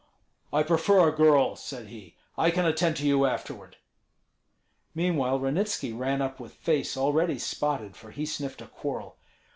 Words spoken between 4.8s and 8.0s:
Meanwhile Ranitski ran up with face already spotted,